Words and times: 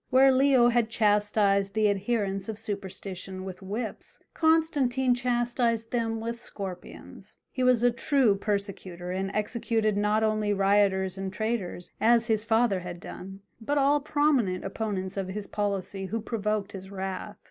Where 0.09 0.31
Leo 0.31 0.69
had 0.69 0.89
chastised 0.89 1.75
the 1.75 1.87
adherents 1.87 2.49
of 2.49 2.57
superstition 2.57 3.45
with 3.45 3.61
whips 3.61 4.17
Constantine 4.33 5.13
chastised 5.13 5.91
them 5.91 6.19
with 6.19 6.39
scorpions. 6.39 7.35
He 7.51 7.61
was 7.61 7.83
a 7.83 7.91
true 7.91 8.33
persecutor, 8.33 9.11
and 9.11 9.29
executed 9.35 9.95
not 9.97 10.23
only 10.23 10.53
rioters 10.53 11.19
and 11.19 11.31
traitors, 11.31 11.91
as 12.01 12.25
his 12.25 12.43
father 12.43 12.79
had 12.79 12.99
done, 12.99 13.41
but 13.63 13.77
all 13.77 13.99
prominent 13.99 14.65
opponents 14.65 15.17
of 15.17 15.27
his 15.27 15.45
policy 15.45 16.07
who 16.07 16.19
provoked 16.19 16.71
his 16.71 16.89
wrath. 16.89 17.37